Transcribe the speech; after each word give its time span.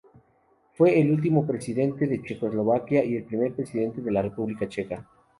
Fue 0.73 0.99
el 0.99 1.11
último 1.11 1.45
presidente 1.45 2.07
de 2.07 2.23
Checoslovaquia 2.23 3.05
y 3.05 3.17
el 3.17 3.23
primer 3.25 3.53
presidente 3.53 4.01
de 4.01 4.09
la 4.11 4.23
República 4.23 4.67
Checa. 4.67 5.07